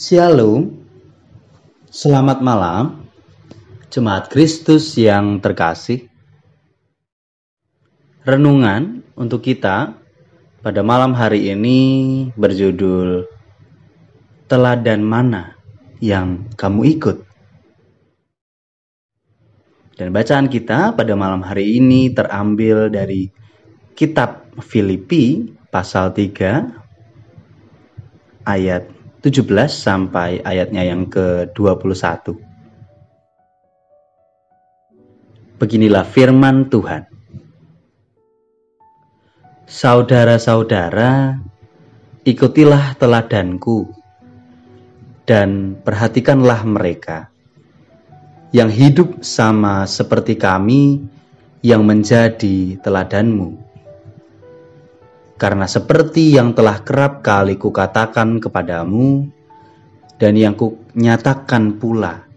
Shalom, 0.00 0.80
selamat 1.92 2.40
malam, 2.40 3.04
jemaat 3.92 4.32
Kristus 4.32 4.96
yang 4.96 5.44
terkasih. 5.44 6.08
Renungan 8.24 9.04
untuk 9.12 9.44
kita 9.44 10.00
pada 10.64 10.80
malam 10.80 11.12
hari 11.12 11.52
ini 11.52 11.78
berjudul 12.32 13.28
Teladan 14.48 15.04
Mana 15.04 15.60
yang 16.00 16.48
Kamu 16.56 16.80
Ikut. 16.96 17.20
Dan 20.00 20.16
bacaan 20.16 20.48
kita 20.48 20.96
pada 20.96 21.12
malam 21.12 21.44
hari 21.44 21.76
ini 21.76 22.08
terambil 22.08 22.88
dari 22.88 23.28
kitab 23.92 24.48
Filipi 24.64 25.44
pasal 25.68 26.16
3 26.16 28.48
ayat 28.48 28.99
17 29.20 29.44
sampai 29.68 30.40
ayatnya 30.40 30.80
yang 30.80 31.04
ke-21. 31.12 32.40
Beginilah 35.60 36.08
firman 36.08 36.72
Tuhan. 36.72 37.04
Saudara-saudara, 39.68 41.36
ikutilah 42.24 42.96
teladanku 42.96 43.92
dan 45.28 45.76
perhatikanlah 45.84 46.64
mereka 46.64 47.28
yang 48.50 48.72
hidup 48.72 49.22
sama 49.22 49.84
seperti 49.86 50.34
kami 50.34 51.06
yang 51.60 51.84
menjadi 51.84 52.80
teladanmu 52.80 53.69
karena 55.40 55.64
seperti 55.64 56.36
yang 56.36 56.52
telah 56.52 56.84
kerap 56.84 57.24
kali 57.24 57.56
kukatakan 57.56 58.44
kepadamu 58.44 59.24
dan 60.20 60.36
yang 60.36 60.52
kunyatakan 60.52 61.80
pula 61.80 62.28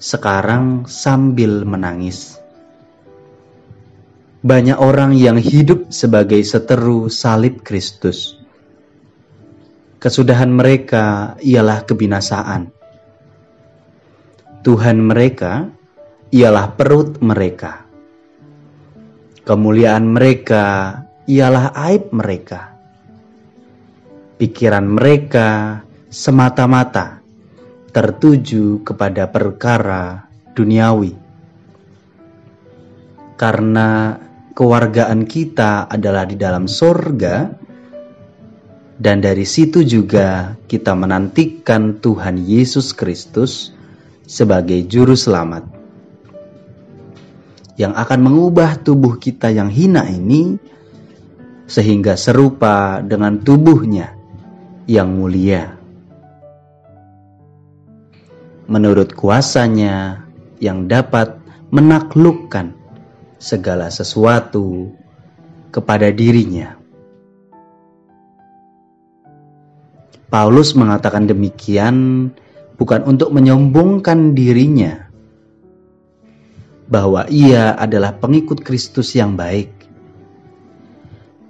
sekarang 0.00 0.88
sambil 0.88 1.68
menangis. 1.68 2.40
Banyak 4.40 4.80
orang 4.80 5.12
yang 5.12 5.36
hidup 5.36 5.92
sebagai 5.92 6.40
seteru 6.40 7.12
salib 7.12 7.60
Kristus. 7.60 8.40
Kesudahan 10.00 10.48
mereka 10.48 11.36
ialah 11.44 11.84
kebinasaan. 11.84 12.72
Tuhan 14.64 15.04
mereka 15.04 15.68
ialah 16.32 16.72
perut 16.72 17.20
mereka. 17.20 17.84
Kemuliaan 19.44 20.08
mereka 20.08 21.05
ialah 21.26 21.74
aib 21.90 22.14
mereka. 22.14 22.74
Pikiran 24.38 24.86
mereka 24.86 25.80
semata-mata 26.06 27.18
tertuju 27.90 28.86
kepada 28.86 29.26
perkara 29.26 30.30
duniawi. 30.54 31.18
Karena 33.36 34.16
kewargaan 34.54 35.28
kita 35.28 35.90
adalah 35.90 36.24
di 36.24 36.36
dalam 36.38 36.70
sorga, 36.70 37.50
dan 38.96 39.20
dari 39.20 39.44
situ 39.44 39.84
juga 39.84 40.56
kita 40.70 40.96
menantikan 40.96 42.00
Tuhan 42.00 42.40
Yesus 42.40 42.96
Kristus 42.96 43.76
sebagai 44.24 44.80
Juru 44.88 45.12
Selamat 45.12 45.68
yang 47.76 47.92
akan 47.92 48.20
mengubah 48.24 48.80
tubuh 48.80 49.20
kita 49.20 49.52
yang 49.52 49.68
hina 49.68 50.08
ini 50.08 50.56
sehingga 51.66 52.14
serupa 52.14 53.02
dengan 53.02 53.42
tubuhnya 53.42 54.14
yang 54.86 55.14
mulia. 55.18 55.74
Menurut 58.66 59.14
kuasanya 59.14 60.26
yang 60.58 60.90
dapat 60.90 61.38
menaklukkan 61.70 62.74
segala 63.36 63.92
sesuatu 63.92 64.90
kepada 65.70 66.10
dirinya. 66.10 66.78
Paulus 70.26 70.74
mengatakan 70.74 71.30
demikian 71.30 72.28
bukan 72.74 73.06
untuk 73.06 73.30
menyombongkan 73.30 74.34
dirinya 74.34 75.06
bahwa 76.86 77.26
ia 77.30 77.74
adalah 77.78 78.14
pengikut 78.18 78.62
Kristus 78.62 79.14
yang 79.14 79.38
baik, 79.38 79.70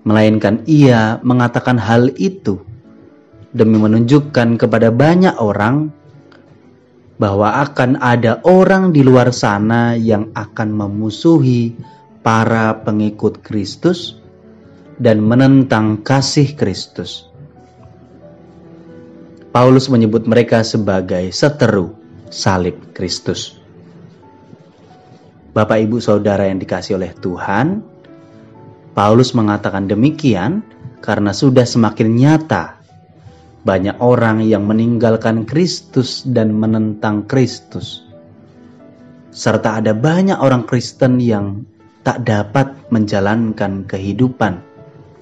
melainkan 0.06 0.62
ia 0.70 1.18
mengatakan 1.26 1.82
hal 1.82 2.14
itu 2.14 2.62
demi 3.50 3.74
menunjukkan 3.74 4.54
kepada 4.54 4.94
banyak 4.94 5.34
orang 5.42 5.90
bahwa 7.18 7.58
akan 7.66 7.98
ada 7.98 8.38
orang 8.46 8.94
di 8.94 9.02
luar 9.02 9.34
sana 9.34 9.98
yang 9.98 10.30
akan 10.36 10.68
memusuhi 10.70 11.74
para 12.22 12.86
pengikut 12.86 13.42
Kristus 13.42 14.14
dan 15.02 15.24
menentang 15.24 16.06
kasih 16.06 16.54
Kristus. 16.54 17.26
Paulus 19.50 19.88
menyebut 19.88 20.28
mereka 20.28 20.60
sebagai 20.60 21.32
seteru 21.32 21.96
salib 22.28 22.92
Kristus. 22.92 23.56
Bapak, 25.56 25.80
ibu, 25.80 25.96
saudara 26.04 26.44
yang 26.44 26.60
dikasih 26.60 27.00
oleh 27.00 27.16
Tuhan, 27.16 27.80
Paulus 28.96 29.36
mengatakan 29.36 29.84
demikian 29.92 30.64
karena 31.04 31.36
sudah 31.36 31.68
semakin 31.68 32.16
nyata 32.16 32.80
banyak 33.60 34.00
orang 34.00 34.40
yang 34.40 34.64
meninggalkan 34.64 35.44
Kristus 35.44 36.24
dan 36.24 36.56
menentang 36.56 37.28
Kristus. 37.28 38.00
Serta 39.36 39.84
ada 39.84 39.92
banyak 39.92 40.40
orang 40.40 40.64
Kristen 40.64 41.20
yang 41.20 41.68
tak 42.00 42.24
dapat 42.24 42.72
menjalankan 42.88 43.84
kehidupan 43.84 44.64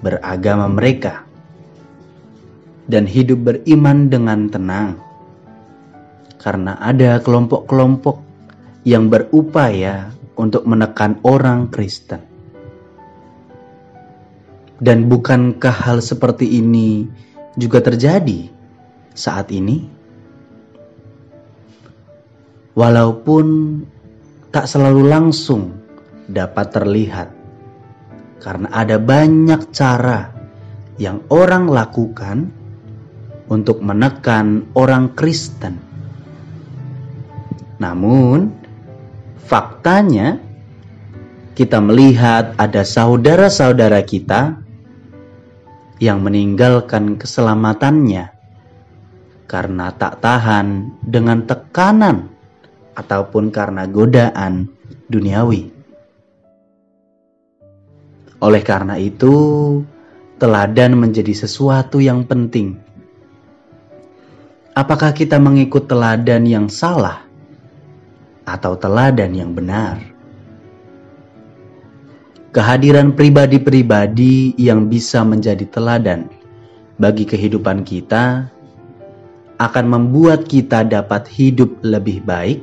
beragama 0.06 0.70
mereka 0.70 1.26
dan 2.86 3.10
hidup 3.10 3.42
beriman 3.42 4.06
dengan 4.06 4.54
tenang. 4.54 5.02
Karena 6.38 6.78
ada 6.78 7.18
kelompok-kelompok 7.18 8.22
yang 8.86 9.10
berupaya 9.10 10.14
untuk 10.38 10.62
menekan 10.62 11.18
orang 11.26 11.72
Kristen. 11.74 12.33
Dan 14.82 15.06
bukankah 15.06 15.70
hal 15.70 16.02
seperti 16.02 16.58
ini 16.58 17.06
juga 17.54 17.78
terjadi 17.78 18.50
saat 19.14 19.54
ini? 19.54 19.86
Walaupun 22.74 23.46
tak 24.50 24.66
selalu 24.66 25.06
langsung 25.06 25.78
dapat 26.26 26.74
terlihat, 26.74 27.28
karena 28.42 28.66
ada 28.74 28.98
banyak 28.98 29.70
cara 29.70 30.34
yang 30.98 31.22
orang 31.30 31.70
lakukan 31.70 32.50
untuk 33.46 33.78
menekan 33.78 34.66
orang 34.74 35.14
Kristen. 35.14 35.78
Namun, 37.78 38.50
faktanya 39.46 40.42
kita 41.54 41.78
melihat 41.78 42.58
ada 42.58 42.82
saudara-saudara 42.82 44.02
kita 44.02 44.63
yang 46.02 46.22
meninggalkan 46.22 47.14
keselamatannya 47.18 48.34
karena 49.44 49.86
tak 49.94 50.18
tahan 50.24 50.90
dengan 51.04 51.44
tekanan 51.46 52.32
ataupun 52.94 53.50
karena 53.54 53.86
godaan 53.86 54.70
duniawi. 55.10 55.70
Oleh 58.42 58.62
karena 58.62 58.98
itu, 59.00 59.34
teladan 60.36 60.98
menjadi 60.98 61.32
sesuatu 61.32 62.02
yang 62.02 62.26
penting. 62.26 62.76
Apakah 64.74 65.14
kita 65.14 65.38
mengikut 65.38 65.86
teladan 65.86 66.44
yang 66.44 66.66
salah 66.66 67.22
atau 68.42 68.74
teladan 68.74 69.32
yang 69.32 69.54
benar? 69.54 70.13
Kehadiran 72.54 73.18
pribadi-pribadi 73.18 74.54
yang 74.54 74.86
bisa 74.86 75.26
menjadi 75.26 75.66
teladan 75.66 76.30
bagi 77.02 77.26
kehidupan 77.26 77.82
kita 77.82 78.46
akan 79.58 79.86
membuat 79.90 80.46
kita 80.46 80.86
dapat 80.86 81.26
hidup 81.26 81.82
lebih 81.82 82.22
baik 82.22 82.62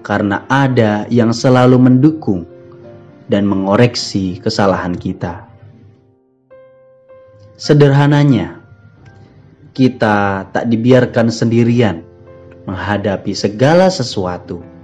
karena 0.00 0.40
ada 0.48 1.04
yang 1.12 1.36
selalu 1.36 1.76
mendukung 1.76 2.48
dan 3.28 3.44
mengoreksi 3.44 4.40
kesalahan 4.40 4.96
kita. 4.96 5.44
Sederhananya, 7.60 8.64
kita 9.76 10.48
tak 10.48 10.64
dibiarkan 10.64 11.28
sendirian 11.28 12.08
menghadapi 12.64 13.36
segala 13.36 13.92
sesuatu 13.92 14.77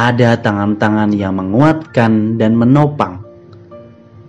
ada 0.00 0.32
tangan-tangan 0.40 1.12
yang 1.12 1.36
menguatkan 1.36 2.40
dan 2.40 2.56
menopang, 2.56 3.20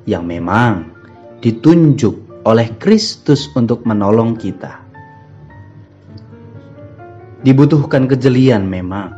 yang 0.04 0.28
memang 0.28 0.92
ditunjuk 1.40 2.44
oleh 2.44 2.76
Kristus 2.76 3.48
untuk 3.56 3.88
menolong 3.88 4.36
kita. 4.36 4.84
Dibutuhkan 7.48 8.04
kejelian 8.12 8.68
memang, 8.68 9.16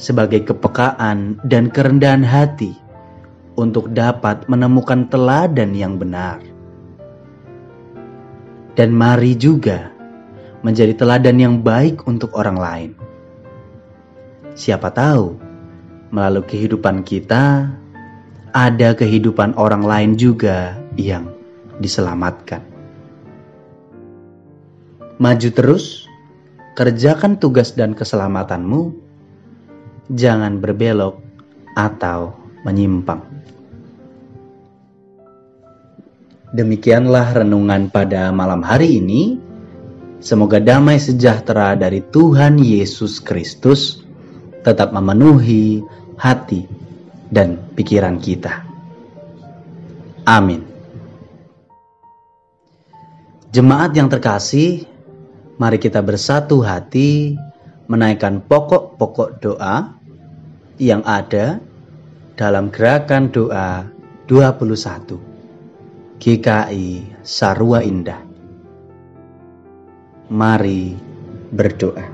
sebagai 0.00 0.48
kepekaan 0.48 1.36
dan 1.44 1.68
kerendahan 1.68 2.24
hati 2.24 2.72
untuk 3.60 3.92
dapat 3.92 4.48
menemukan 4.48 5.04
teladan 5.12 5.76
yang 5.76 6.00
benar. 6.00 6.40
Dan 8.74 8.90
mari 8.90 9.36
juga 9.36 9.92
menjadi 10.64 10.96
teladan 10.96 11.36
yang 11.38 11.56
baik 11.60 12.08
untuk 12.08 12.34
orang 12.34 12.58
lain. 12.58 13.03
Siapa 14.54 14.94
tahu, 14.94 15.34
melalui 16.14 16.46
kehidupan 16.46 17.02
kita, 17.02 17.74
ada 18.54 18.94
kehidupan 18.94 19.58
orang 19.58 19.82
lain 19.82 20.10
juga 20.14 20.78
yang 20.94 21.26
diselamatkan. 21.82 22.62
Maju 25.18 25.48
terus, 25.50 26.06
kerjakan 26.78 27.42
tugas 27.42 27.74
dan 27.74 27.98
keselamatanmu, 27.98 28.94
jangan 30.14 30.62
berbelok 30.62 31.18
atau 31.74 32.38
menyimpang. 32.62 33.26
Demikianlah 36.54 37.42
renungan 37.42 37.90
pada 37.90 38.30
malam 38.30 38.62
hari 38.62 39.02
ini. 39.02 39.42
Semoga 40.22 40.62
damai 40.62 41.02
sejahtera 41.02 41.74
dari 41.74 41.98
Tuhan 41.98 42.62
Yesus 42.62 43.18
Kristus 43.18 44.03
tetap 44.64 44.90
memenuhi 44.90 45.84
hati 46.16 46.64
dan 47.28 47.60
pikiran 47.76 48.16
kita. 48.18 48.64
Amin. 50.24 50.64
Jemaat 53.54 53.94
yang 53.94 54.10
terkasih, 54.10 54.88
Mari 55.54 55.78
kita 55.78 56.02
bersatu 56.02 56.66
hati 56.66 57.38
menaikkan 57.86 58.42
pokok-pokok 58.42 59.38
doa 59.38 59.94
yang 60.82 61.06
ada 61.06 61.62
dalam 62.34 62.74
gerakan 62.74 63.30
doa 63.30 63.86
21 64.26 66.18
GKI 66.18 66.86
Sarua 67.22 67.86
Indah. 67.86 68.18
Mari 70.34 70.98
berdoa. 71.54 72.13